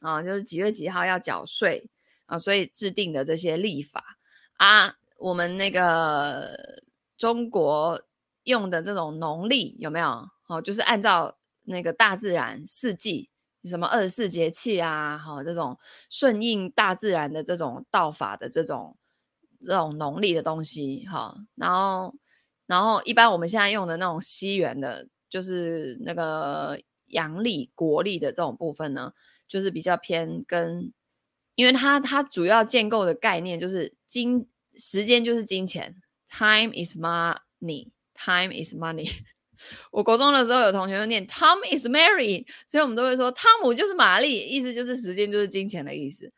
[0.00, 1.88] 啊，就是几月几号要缴税
[2.26, 4.18] 啊，所以制定的这些历法
[4.58, 4.96] 啊。
[5.18, 6.82] 我们那个
[7.16, 8.02] 中国
[8.44, 10.28] 用的这种农历有没有？
[10.46, 13.30] 哦，就是按照那个大自然四季，
[13.64, 15.78] 什么二十四节气啊，哈，这种
[16.10, 18.98] 顺应大自然的这种道法的这种
[19.64, 22.14] 这种农历的东西，哈，然后
[22.66, 29.14] 然后一般我们现在用的那种西元的，就是那个阳历国历的这种部分呢，
[29.48, 30.92] 就是比较偏跟，
[31.54, 34.46] 因为它它主要建构的概念就是金
[34.78, 35.94] 时间就是金钱
[36.28, 39.10] ，time is money，time is money。
[39.92, 46.32] 我国中的时候有同学就念 Tom is Mary，所以我们都会说汤姆就是玛丽，意思就是时间就是金钱的意思。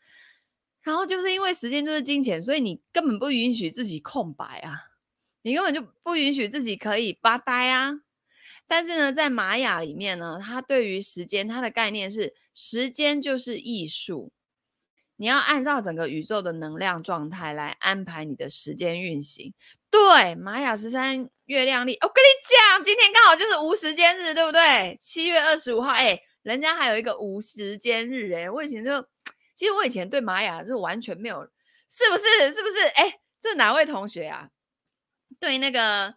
[0.83, 4.93] 然后就是因为时间就是金钱，所以你根本不允许自己空白啊，
[5.43, 8.03] 你根本就不允许自己可以发呆啊。
[8.69, 14.31] 但是呢，在玛雅里面呢，它对于时间它的概念是时间就是艺术，
[15.17, 19.53] 你要按照整个宇宙的能量状态来安排你的时间运行。
[19.91, 21.29] 对，玛雅十三。
[21.47, 24.99] 月亮历，我跟你讲，今天刚好就是无时间日，对不对？
[25.01, 29.01] 七月二十五号，哎，人家还有一个无时间日，哎，我以前就，
[29.55, 31.49] 其实我以前对玛雅就完全没有，
[31.89, 32.53] 是不是？
[32.53, 32.85] 是不是？
[32.97, 34.49] 哎，这哪位同学啊？
[35.39, 36.17] 对那个。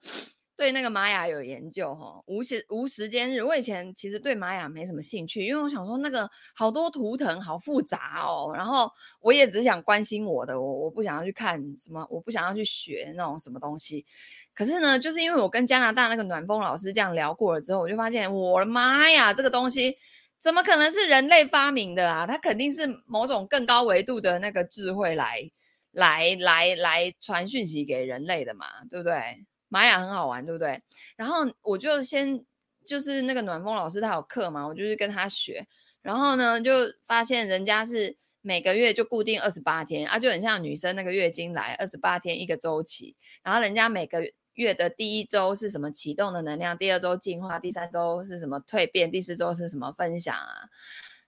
[0.59, 3.41] 对那个玛雅有研究哈，无时无时间日。
[3.41, 8.91] 我以前其实对玛雅没什么兴趣，因为我想说那个好多图腾好复杂哦，然后
[9.21, 14.05] 我也只想关心我的，我我不想要去看什么，我不想要去学那种什么东西。
[14.53, 19.95] 可是呢，就是因为我跟加拿大那个暖风老师这样聊过了之后，我就发现我的妈呀，这个东西
[20.37, 22.27] 怎么可能是人类发明的啊？
[22.27, 25.49] 它肯定是某种更高维度的那个智慧来
[25.93, 29.45] 来来来传讯息给人类的嘛，对不对？
[29.69, 30.81] 玛雅很好玩，对不对？
[31.15, 32.43] 然后我就先
[32.83, 35.65] 就是那个暖风老师他有课嘛，我就去跟他学。
[36.01, 36.71] 然后呢，就
[37.05, 43.15] 发现人家是每个月就固定二十八天啊，就很像女生那个月经来二十八天一个周期。
[43.43, 50.69] 然后人家每个月的第一周是什么启动的能量，第二周进化，第三周是什么蜕变，第四周是什么分享啊？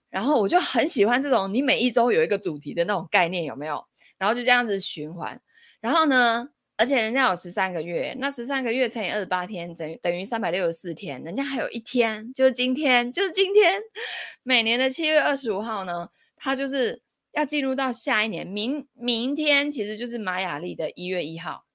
[0.09, 3.85] 然后我就很喜欢这种你每一周有一个主题的那种概念，有没有？
[4.17, 5.41] 然后就这样子循环。
[5.79, 6.49] 然后呢？
[6.81, 11.21] 而且人家有十三个月，那十三个月乘以二十八天，等于等于三百六十四天。
[11.21, 13.79] 人家还有一天，就是今天，就是今天。
[14.41, 16.99] 每年的七月二十五号呢，它就是
[17.33, 18.47] 要进入到下一年。
[18.47, 21.65] 明明天其实就是玛雅历的一月一号，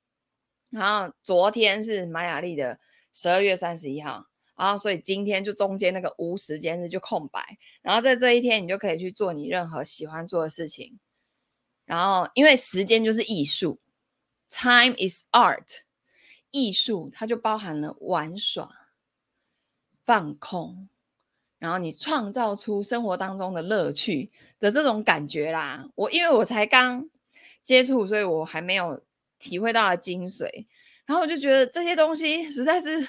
[0.73, 2.81] 然后昨天是玛雅历的
[3.13, 7.41] 十二月三十一号，然后所以今天就中间那个无时间日就空白。
[7.81, 10.99] 然后在这一天，你就可以去做你任何喜欢做的事情。
[11.85, 13.79] 然后因为时间就是艺术。
[14.49, 15.81] Time is art，
[16.51, 18.89] 艺术它就包含了玩耍、
[20.05, 20.89] 放空，
[21.59, 25.89] 然后你创造出生活当中的乐趣的这种感觉啦。
[25.95, 27.09] 我因为我才刚
[27.63, 29.03] 接触，所以我还没有
[29.39, 30.67] 体会到精髓。
[31.05, 33.07] 然后我就觉得这些东西实在是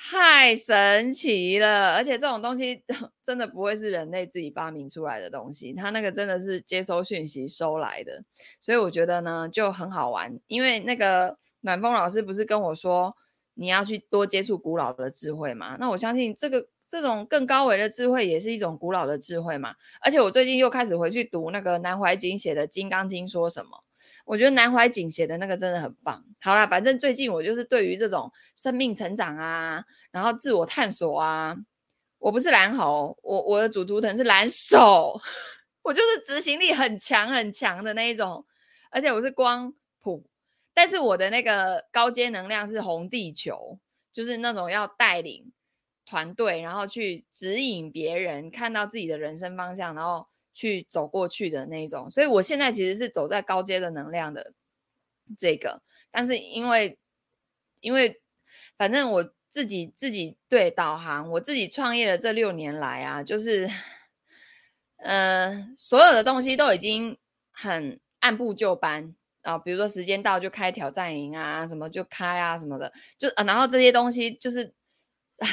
[0.00, 2.84] 太神奇了，而且这种东西
[3.24, 8.22] 真的不会是人类自己发明出来的东西，它那个真的是接收讯息收来的，
[8.60, 10.38] 所以我觉得呢就很好玩。
[10.46, 13.16] 因为那个暖风老师不是跟我说
[13.54, 15.76] 你要去多接触古老的智慧嘛？
[15.80, 19.74] 那我相信这个这种更高维的智慧也是一种古老的智慧嘛。
[20.00, 23.82] 而且我最近又开始回去读那个南怀瑾写的《金刚经》说什么。
[24.28, 26.22] 我觉得南怀瑾写的那个真的很棒。
[26.38, 31.56] 好啦，反正最近我就是对于这种生命成长啊，然后自我探索啊，
[32.18, 35.18] 我不是蓝猴，我我的主图腾是蓝手，
[35.82, 38.44] 我就是执行力很强很强的那一种，
[38.90, 40.26] 而且我是光谱，
[40.74, 43.78] 但是我的那个高阶能量是红地球，
[44.12, 45.50] 就是那种要带领
[46.04, 50.28] 团队，然后去指引别人看到自己的人生方向，然后。
[50.58, 54.52] 去走过去的那一种，所以我现在其实是走在高阶的能量的
[55.38, 56.98] 这个，但是因为
[57.78, 58.20] 因为
[58.76, 63.70] 反正我自己自己对导航，我自己创业的这六年来啊，就是
[64.96, 67.16] 呃所有的东西都已经
[67.52, 74.74] 很按部就班啊，比如说时间到就开挑战营啊，什么就开啊什么的，就啊然后这些东西就是。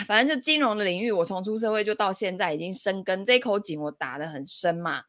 [0.08, 5.03] 反正就金融的领域，我从出社会就到现在已经深耕，这口井我打得很深嘛。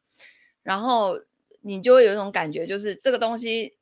[0.61, 1.15] 然后
[1.61, 3.75] 你就会有一种感觉，就是这个东西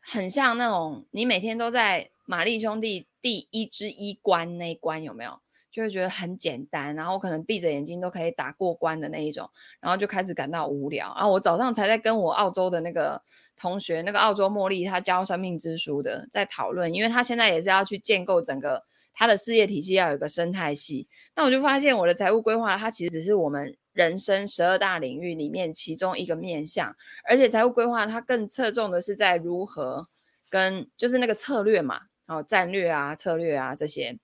[0.00, 5.38] 很像那种你每天都在玛丽兄弟第一之一关那一关有没有？
[5.70, 9.48] 就会觉得很简单，然后可能闭着眼睛都可以打过关的那一种，
[9.80, 11.12] 然后就开始感到无聊。
[11.14, 13.22] 然后我早上才在跟我澳洲的那个
[13.56, 18.84] 同学，那个澳洲茉莉，她教生命之书的，在讨论，因为她现在也是要去建构整个。
[19.14, 26.94] 他的事业体系要有一个生态系，那我就发现我的财务规划，它其实只是我们人生十二大领域里面其中一个面向，
[27.28, 30.08] 而且财务规划它更侧重的是在如何
[30.50, 34.18] 跟就是那个策略嘛，然后战略啊、策略啊这些，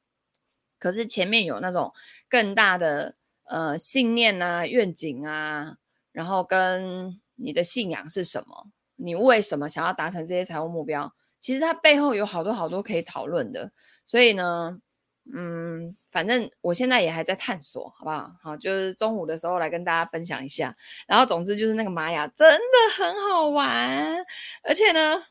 [0.79, 1.93] 可是前面有那种
[2.29, 3.15] 更大的
[3.45, 5.77] 呃信念啊、愿景啊，
[6.13, 8.67] 然后跟你的信仰是什么？
[8.97, 11.15] 你为什么想要达成这些财务目标？
[11.41, 13.73] 其实它背后有好多好多可以讨论的。
[14.05, 14.79] 所以呢，
[15.35, 18.33] 嗯，反正我现在也还在探索，好不好？
[18.43, 20.77] 好，就是中午的时候来跟大家分享一下。
[21.09, 24.25] 然后总之就是那个玛雅真的很好玩，
[24.63, 25.25] 而且呢，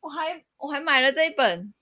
[0.00, 1.72] 我还我还买了这一本。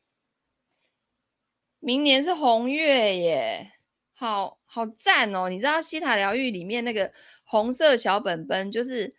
[1.80, 3.72] 明年是红月耶，
[4.14, 5.50] 好好赞哦！
[5.50, 7.12] 你知道希塔疗愈里面那个
[7.44, 9.14] 红色小本本，就是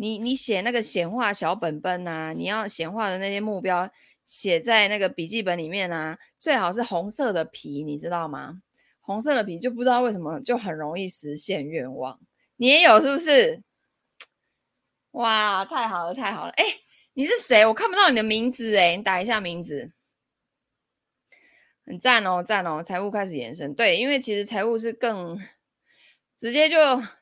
[0.00, 3.90] 你你写那个显化小本本啊，你要显化的那些目标
[4.24, 8.62] 写在那个笔记本里面啊，最好是红色的皮，你知道吗？
[9.00, 12.20] 红色的皮就不知道为什么就很容易实现愿望。
[12.56, 13.62] 你也有是不是？
[15.12, 16.52] 哇，太好了太好了！
[16.52, 16.64] 哎，
[17.14, 17.66] 你是谁？
[17.66, 19.92] 我看不到你的名字哎，你打一下名字。
[21.84, 22.82] 很赞哦，赞哦！
[22.82, 25.36] 财务开始延伸，对，因为其实财务是更
[26.38, 26.76] 直接，就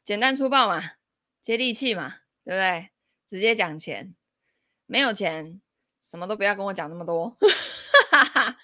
[0.04, 0.82] 简单粗暴嘛，
[1.40, 2.16] 接地气嘛，
[2.46, 2.90] 对不对？
[3.28, 4.14] 直接讲钱，
[4.86, 5.60] 没有钱，
[6.00, 7.36] 什么都不要跟我讲那么多。
[8.10, 8.56] 哈哈，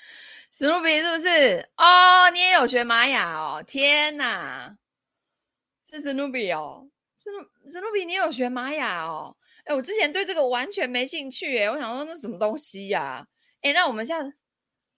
[0.52, 1.68] 史努比是不是？
[1.76, 3.60] 哦，你也有学玛雅哦？
[3.66, 4.78] 天哪，
[5.90, 9.36] 是史努比哦，史努史努比，你有学玛雅哦？
[9.64, 13.26] 哎，我之前对这个完全没兴趣，哎，我想说那什么东西呀、
[13.62, 14.32] 哎，那我们现在，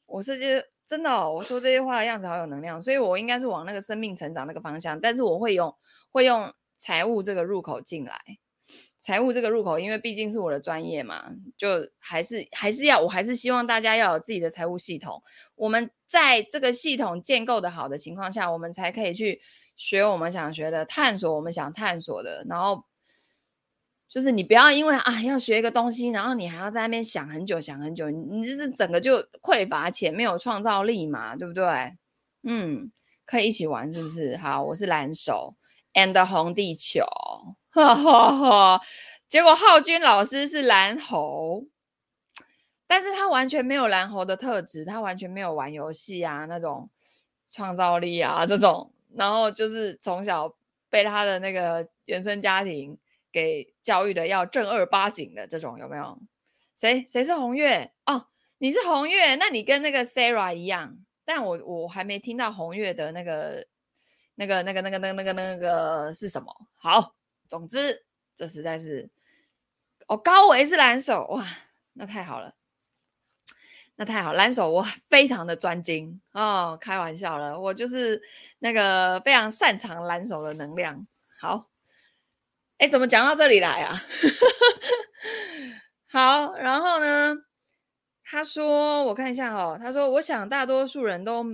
[0.05, 0.67] 我是就。
[0.87, 5.75] 真的哦，我说这些话的样子好有能量，所以我应该是往那个生命成长那个方向，但是我会用
[6.11, 8.21] 会用财务这个入口进来，
[9.05, 15.23] 财务这个入口，因为毕竟是我的专业嘛，就还是还是要，我还是希望大家要有自己的财务系统。
[15.57, 19.43] 我们在这个系统建构的好的情况下，我们才可以去
[19.77, 22.85] 学我们想学的，探索我们想探索的，然后。
[24.07, 31.65] 就是你不要因为啊要学一个东西，然后你还要在那边想很久想很久，你这是整个就匮乏且没有创造力嘛，对不对？
[32.45, 32.93] 嗯，
[33.27, 34.37] 可以一起玩是不是？
[34.37, 35.57] 好，我是蓝手
[35.95, 37.03] ，and 红地球，
[37.75, 38.81] 哈哈哈。
[39.29, 41.65] 结果浩君老师是蓝猴，
[42.87, 46.89] 但是他完全没有蓝猴的特质，他完全没有玩游戏啊那种
[47.49, 50.55] 创造力啊这种，然后就是从小
[50.89, 52.99] 被他的那个原生家庭。
[53.35, 56.17] 给教育的要正儿八经的这种有没有？
[56.77, 58.29] 谁谁是红月哦？
[58.59, 63.67] 你是红月，那你跟那个 Sarah 一样，但我我还没听到红月的那个
[64.37, 66.55] 那个那个那个那个那个那个是什么？
[66.77, 67.17] 好，
[67.55, 69.09] 总之这实在是
[70.09, 71.47] 哦，高维是蓝手哇，
[71.93, 72.57] 那太好了，
[73.95, 78.21] 那太好，蓝手我非常的专精哦，开玩笑了，我就是
[78.59, 81.07] 那个非常擅长蓝手的能量，
[81.39, 81.71] 好。
[82.79, 84.03] 哎，怎么讲到这里来啊？
[86.11, 87.37] 好，然后呢？
[88.25, 89.79] 他说，我看一下哦。
[89.81, 91.45] 他说，我想大多数人都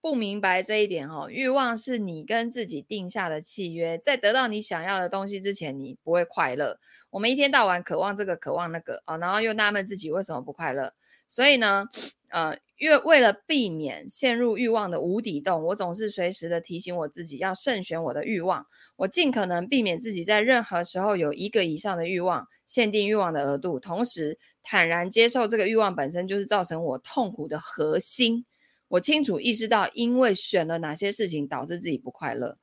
[0.00, 1.28] 不明白这一点哦。
[1.30, 6.78] 欲望是你跟自己定下的契约，在得到你想要的东西之前，你不会快乐。
[7.10, 10.92] 我们一天到晚渴望这个，渴望那个哦，然后又纳闷自己为什么不快乐。
[11.26, 11.86] 所以呢，
[12.30, 12.56] 呃。
[12.80, 18.64] 因为为了避免陷入欲望的无底洞，我总是随时的提醒我自己要慎选我的欲望。
[18.94, 28.44] 我尽可能避免自己在任何时候有一个以上的欲望，限定欲望的额度，同时坦然接受这个欲望本身就是造成我痛苦的核心。
[28.88, 32.58] 我清楚意识到，因为选了哪些事情导致自己不快乐，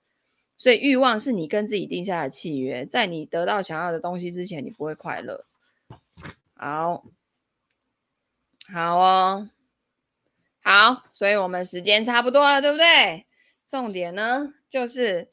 [0.58, 5.46] 所以欲望是你跟自己定下的契约，在你得到想要的东西之前，你不会快乐。
[6.56, 7.06] 好，
[8.74, 9.50] 好哦。
[10.62, 13.28] 好，所以我们时间差不多了，对不对？
[13.68, 15.30] 重点呢，就是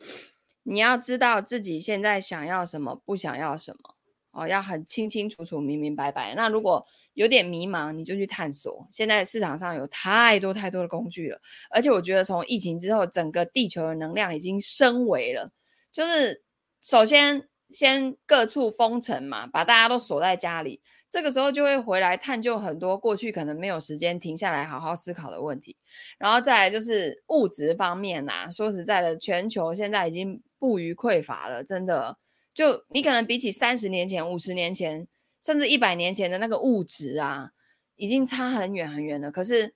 [0.64, 3.94] 你要知道自己现在想要什么，不想要什么
[4.32, 6.34] 哦，要很清清楚楚、明明白白。
[6.34, 8.88] 那如果有点迷茫，你就去探索。
[8.90, 11.38] 现在市场上有太多太多的工具了，
[11.70, 15.52] 而且我觉得从疫情之后，整个地球的能量已经升维了。
[15.92, 16.42] 就是
[16.82, 20.80] 首先先各处封城嘛，把大家都锁在家里。
[21.10, 25.76] 这个时候就会回来探究很多过去可能没有时间停下来好好思考的问题，
[26.18, 28.50] 然后再来就是物质方面呐。
[28.50, 32.16] 说实在的，全球现在已经不虞匮乏了，真的。
[32.54, 35.06] 就你可能比起三十年前、五十年前，
[35.42, 37.52] 甚至一百年前的那个物质啊，
[37.96, 39.30] 已经差很远很远了。
[39.30, 39.74] 可是，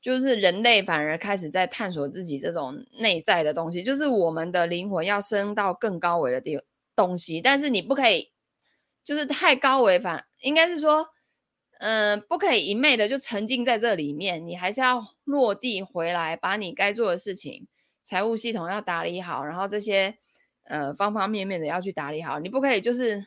[0.00, 6.60] 就是人类反而开始在探索自己这种内在的东西，就是我们的灵魂要升到更高维的地
[6.94, 8.30] 东西，但是你不可以。
[9.04, 11.08] 就是太高维，反应该是说，
[11.80, 17.66] 嗯、不可以一昧的就沉浸在这里面，你还是要落地回来，把你该做的事情，
[18.04, 20.16] 财务系统要打理好，然后这些
[20.64, 23.26] 呃方方面面的要去打理好，你不可以就是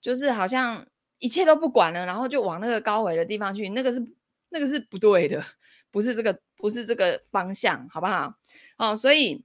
[0.00, 0.86] 就是好像
[1.18, 4.06] 一切都不管了，然后就往那个高维的地方去，那个是
[4.50, 5.42] 那个是不对的，
[5.90, 8.34] 不是这个不是这个方向，好不好？
[8.76, 9.44] 哦，所以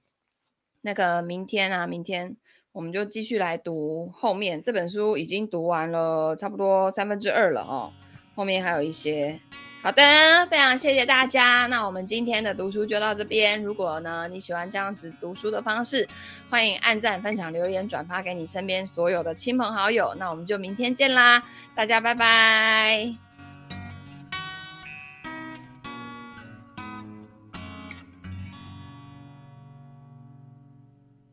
[0.82, 2.36] 那个明天啊，明天
[2.72, 7.92] 我们就继续来读后面这本书，已经读完了差不多三分之二了哦，
[8.38, 9.36] 后面还有一些。
[9.82, 10.02] 好的，
[10.48, 11.66] 非常谢谢大家。
[11.66, 13.60] 那我们今天的读书就到这边。
[13.60, 16.08] 如果呢你喜欢这样子读书的方式，
[16.48, 20.14] 欢迎按赞、分享、留言、转发给你身边所有的亲朋好友。
[20.16, 21.42] 那我们就明天见啦，
[21.74, 23.27] 大家拜拜。